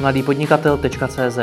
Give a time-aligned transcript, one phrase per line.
[0.00, 1.38] mladýpodnikatel.cz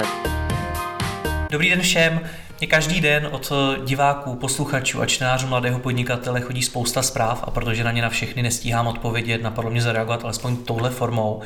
[1.52, 2.20] Dobrý den všem.
[2.60, 3.52] Mě každý den od
[3.86, 8.44] diváků, posluchačů a čtenářů mladého podnikatele chodí spousta zpráv a protože na ně na všechny
[8.44, 11.42] nestíhám odpovědět, napadlo mě zareagovat alespoň touhle formou.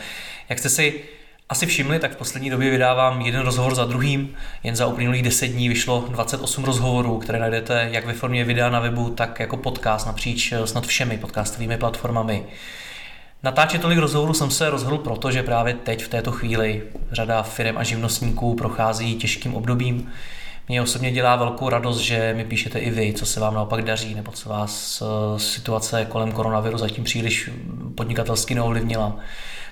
[0.49, 1.01] Jak jste si
[1.49, 4.35] asi všimli, tak v poslední době vydávám jeden rozhovor za druhým.
[4.63, 8.79] Jen za uplynulých 10 dní vyšlo 28 rozhovorů, které najdete jak ve formě videa na
[8.79, 12.45] webu, tak jako podcast napříč snad všemi podcastovými platformami.
[13.43, 17.77] Natáčet tolik rozhovorů jsem se rozhodl proto, že právě teď v této chvíli řada firm
[17.77, 20.11] a živnostníků prochází těžkým obdobím.
[20.67, 24.15] Mě osobně dělá velkou radost, že mi píšete i vy, co se vám naopak daří,
[24.15, 27.49] nebo co vás eh, situace kolem koronaviru zatím příliš
[27.95, 29.15] podnikatelsky neovlivnila.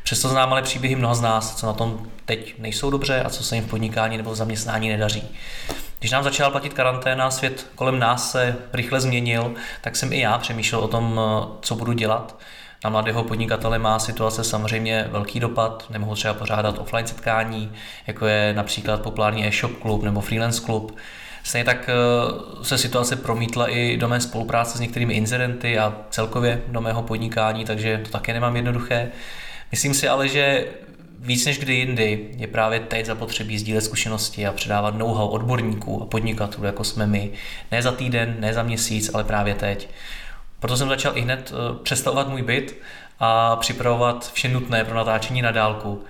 [0.04, 3.44] Přesto znám ale příběhy mnoha z nás, co na tom teď nejsou dobře a co
[3.44, 5.24] se jim v podnikání nebo v zaměstnání nedaří.
[6.00, 10.38] Když nám začala platit karanténa, svět kolem nás se rychle změnil, tak jsem i já
[10.38, 12.36] přemýšlel o tom, eh, co budu dělat.
[12.88, 17.72] Na mladého podnikatele má situace samozřejmě velký dopad, nemohu třeba pořádat offline setkání,
[18.08, 20.98] jako je například populární e-shop klub nebo freelance klub.
[21.44, 21.94] Stejně tak eh,
[22.64, 27.66] se situace promítla i do mé spolupráce s některými incidenty a celkově do mého podnikání,
[27.66, 29.12] takže to také nemám jednoduché.
[29.72, 30.66] Myslím si ale, že
[31.20, 36.06] víc než kdy jindy je právě teď zapotřebí sdílet zkušenosti a předávat know-how odborníků a
[36.06, 37.32] podnikatelů, jako jsme my.
[37.72, 39.90] Ne za týden, ne za měsíc, ale právě teď.
[40.60, 42.78] Proto jsem začal i hned eh, přestavovat můj byt
[43.20, 46.04] a připravovat vše nutné pro natáčení na dálku.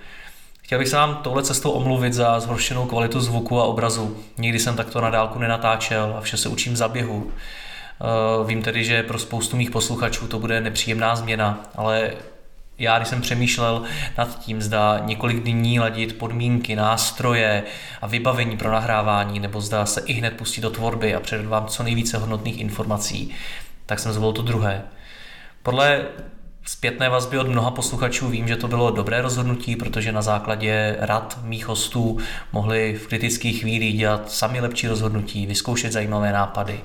[0.62, 4.16] Chtěl bych se vám touhle cestou omluvit za zhoršenou kvalitu zvuku a obrazu.
[4.38, 7.30] Nikdy jsem takto na dálku nenatáčel a vše se učím za běhu.
[7.30, 12.12] Eh, vím tedy, že pro spoustu mých posluchačů to bude nepříjemná změna, ale
[12.78, 13.82] já, když jsem přemýšlel
[14.18, 17.62] nad tím, zda několik dní ladit podmínky, nástroje
[18.00, 21.66] a vybavení pro nahrávání, nebo zda se i hned pustit do tvorby a předat vám
[21.66, 23.34] co nejvíce hodnotných informací,
[23.88, 24.82] tak jsem zvolil to druhé.
[25.62, 26.04] Podle
[26.64, 31.38] zpětné vazby od mnoha posluchačů vím, že to bylo dobré rozhodnutí, protože na základě rad
[31.42, 32.18] mých hostů
[32.52, 36.80] mohli v kritických chvílích dělat sami lepší rozhodnutí, vyzkoušet zajímavé nápady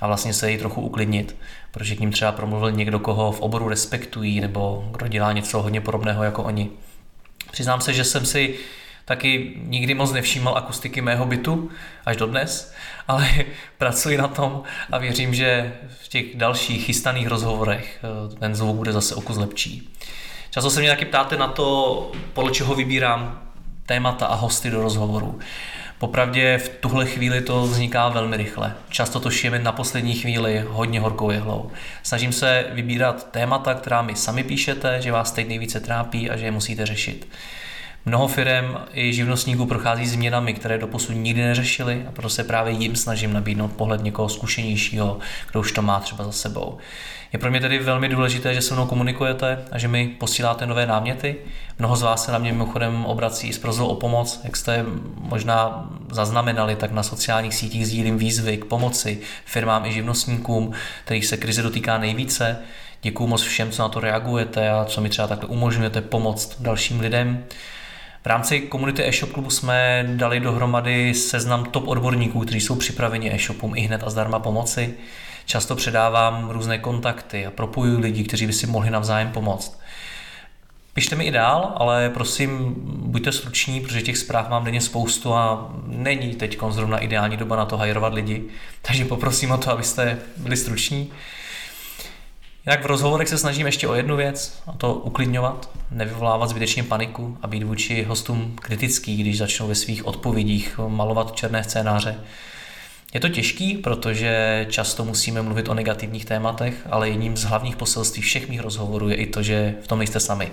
[0.00, 1.36] a vlastně se jí trochu uklidnit,
[1.70, 5.80] protože k ním třeba promluvil někdo, koho v oboru respektují nebo kdo dělá něco hodně
[5.80, 6.70] podobného jako oni.
[7.50, 8.54] Přiznám se, že jsem si
[9.04, 11.70] taky nikdy moc nevšímal akustiky mého bytu,
[12.06, 12.74] až dodnes,
[13.08, 13.28] ale
[13.78, 15.72] pracuji na tom a věřím, že
[16.02, 19.90] v těch dalších chystaných rozhovorech eh, ten zvuk bude zase o kus lepší.
[20.50, 23.42] Často se mě taky ptáte na to, podle čeho vybírám
[23.86, 25.38] témata a hosty do rozhovoru.
[25.98, 28.74] Popravdě v tuhle chvíli to vzniká velmi rychle.
[28.88, 31.70] Často to šijeme na poslední chvíli hodně horkou jehlou.
[32.02, 36.44] Snažím se vybírat témata, která mi sami píšete, že vás teď nejvíce trápí a že
[36.44, 37.28] je musíte řešit.
[38.06, 42.96] Mnoho firm i živnostníků prochází změnami, které doposud nikdy neřešili a proto se právě jim
[42.96, 45.18] snažím nabídnout pohled někoho zkušenějšího,
[45.50, 46.78] kdo už to má třeba za sebou.
[47.32, 50.86] Je pro mě tedy velmi důležité, že se mnou komunikujete a že mi posíláte nové
[50.86, 51.36] náměty.
[51.78, 54.40] Mnoho z vás se na mě mimochodem obrací s prozbou o pomoc.
[54.44, 54.84] Jak jste
[55.14, 60.72] možná zaznamenali, tak na sociálních sítích sdílím výzvy k pomoci firmám i živnostníkům,
[61.04, 62.56] kterých se krize dotýká nejvíce.
[63.02, 67.00] Děkuji moc všem, co na to reagujete a co mi třeba takhle umožňujete pomoct dalším
[67.00, 67.44] lidem.
[68.24, 73.76] V rámci komunity e-shop klubu jsme dali dohromady seznam top odborníků, kteří jsou připraveni e-shopům
[73.76, 74.94] i hned a zdarma pomoci.
[75.46, 79.80] Často předávám různé kontakty a propojuji lidi, kteří by si mohli navzájem pomoct.
[80.94, 85.72] Pište mi i dál, ale prosím, buďte struční, protože těch zpráv mám denně spoustu a
[85.86, 88.44] není teď zrovna ideální doba na to hajrovat lidi.
[88.82, 91.12] Takže poprosím o to, abyste byli struční.
[92.66, 97.38] Jinak v rozhovorech se snažím ještě o jednu věc, a to uklidňovat, nevyvolávat zbytečně paniku
[97.42, 102.16] a být vůči hostům kritický, když začnou ve svých odpovědích malovat černé scénáře.
[103.14, 108.22] Je to těžký, protože často musíme mluvit o negativních tématech, ale jedním z hlavních poselství
[108.22, 110.52] všech mých rozhovorů je i to, že v tom nejste sami.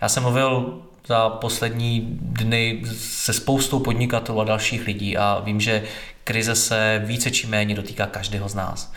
[0.00, 5.82] Já jsem mluvil za poslední dny se spoustou podnikatelů a dalších lidí a vím, že
[6.24, 8.92] krize se více či méně dotýká každého z nás.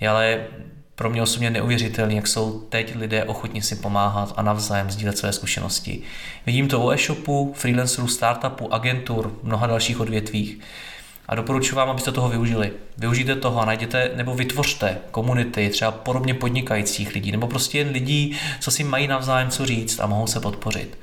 [0.00, 0.46] Je ale
[0.94, 5.32] pro mě osobně neuvěřitelný, jak jsou teď lidé ochotni si pomáhat a navzájem sdílet své
[5.32, 6.02] zkušenosti.
[6.46, 10.58] Vidím to u e-shopu, freelancerů, startupů, agentur, mnoha dalších odvětvích.
[11.28, 12.72] A doporučuji vám, abyste toho využili.
[12.98, 18.36] Využijte toho a najděte nebo vytvořte komunity, třeba podobně podnikajících lidí, nebo prostě jen lidí,
[18.60, 20.98] co si mají navzájem co říct a mohou se podpořit.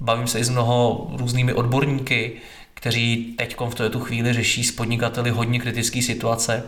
[0.00, 2.32] Bavím se i s mnoho různými odborníky,
[2.74, 6.62] kteří teď v této chvíli řeší s podnikateli hodně kritické situace.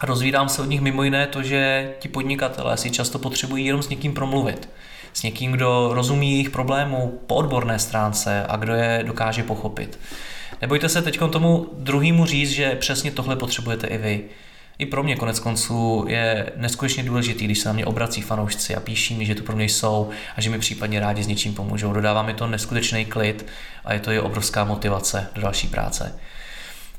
[0.00, 3.82] A rozvídám se od nich mimo jiné to, že ti podnikatelé si často potřebují jenom
[3.82, 4.68] s někým promluvit.
[5.12, 9.98] S někým, kdo rozumí jejich problémů po odborné stránce a kdo je dokáže pochopit.
[10.60, 14.24] Nebojte se teď tomu druhému říct, že přesně tohle potřebujete i vy.
[14.78, 18.80] i pro mě konec konců je neskutečně důležitý, když se na mě obrací fanoušci a
[18.80, 21.92] píší mi, že tu pro mě jsou a že mi případně rádi s něčím pomůžou.
[21.92, 23.46] Dodává mi to neskutečný klid
[23.84, 26.18] a je to je obrovská motivace do další práce.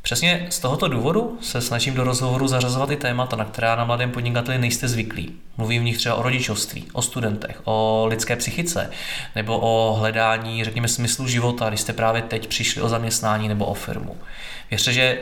[0.07, 4.11] Přesně z tohoto důvodu se snažím do rozhovoru zařazovat i témata, na která na mladém
[4.11, 5.35] podnikateli nejste zvyklí.
[5.57, 8.89] Mluvím v nich třeba o rodičovství, o studentech, o lidské psychice,
[9.35, 13.73] nebo o hledání, řekněme, smyslu života, když jste právě teď přišli o zaměstnání nebo o
[13.73, 14.17] firmu.
[14.69, 15.19] Věřte, že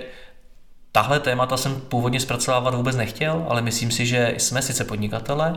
[0.92, 5.56] tahle témata jsem původně zpracovávat vůbec nechtěl, ale myslím si, že jsme sice podnikatele,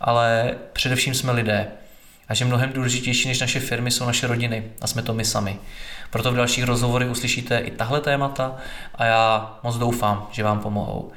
[0.00, 1.68] ale především jsme lidé.
[2.28, 5.58] A že mnohem důležitější než naše firmy jsou naše rodiny a jsme to my sami.
[6.10, 8.56] Proto v dalších rozhovorech uslyšíte i tahle témata
[8.94, 11.12] a já moc doufám, že vám pomohou.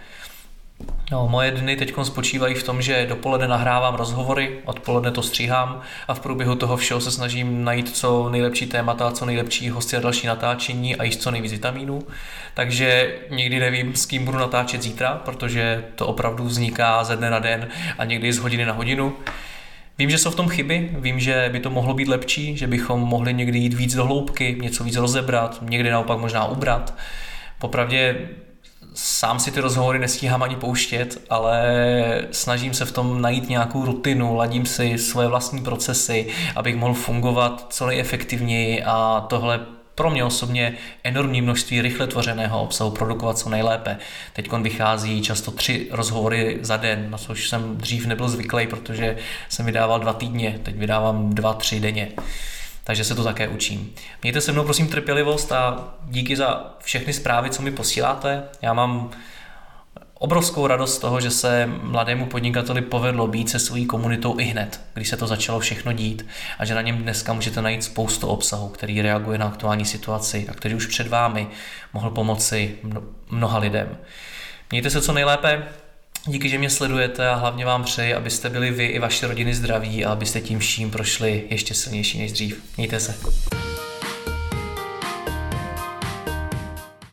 [1.12, 6.14] No, moje dny teď spočívají v tom, že dopoledne nahrávám rozhovory, odpoledne to stříhám a
[6.14, 10.28] v průběhu toho všeho se snažím najít co nejlepší témata, co nejlepší hosty a další
[10.28, 12.04] natáčení a jíst co nejvíc vitamínů.
[12.54, 17.40] Takže někdy nevím, s kým budu natáčet zítra, protože to opravdu vzniká ze dne na
[17.40, 17.68] den
[17.98, 19.18] a někdy z hodiny na hodinu.
[20.02, 23.00] Vím, že jsou v tom chyby, vím, že by to mohlo být lepší, že bychom
[23.00, 26.94] mohli někdy jít víc do hloubky, něco víc rozebrat, někdy naopak možná ubrat.
[27.60, 28.30] Popravdě
[28.94, 31.64] sám si ty rozhovory nestíhám ani pouštět, ale
[32.32, 37.68] snažím se v tom najít nějakou rutinu, ladím si svoje vlastní procesy, abych mohl fungovat
[37.70, 39.60] co nejefektivněji a tohle
[40.02, 43.98] pro mě osobně enormní množství rychle tvořeného obsahu produkovat co nejlépe.
[44.34, 49.18] Teď vychází často tři rozhovory za den, na což jsem dřív nebyl zvyklý, protože
[49.50, 52.12] jsem vydával dva týdně, teď vydávám dva, tři denně.
[52.84, 53.94] Takže se to také učím.
[54.22, 58.44] Mějte se mnou prosím trpělivost a díky za všechny zprávy, co mi posíláte.
[58.62, 59.12] Já mám
[60.22, 64.82] obrovskou radost z toho, že se mladému podnikateli povedlo být se svojí komunitou i hned,
[64.94, 66.26] když se to začalo všechno dít
[66.60, 70.54] a že na něm dneska můžete najít spoustu obsahu, který reaguje na aktuální situaci a
[70.54, 71.48] který už před vámi
[71.94, 72.76] mohl pomoci
[73.30, 73.98] mnoha lidem.
[74.72, 75.64] Mějte se co nejlépe,
[76.26, 80.06] díky, že mě sledujete a hlavně vám přeji, abyste byli vy i vaše rodiny zdraví
[80.06, 82.64] a abyste tím vším prošli ještě silnější než dřív.
[82.78, 83.16] Mějte se.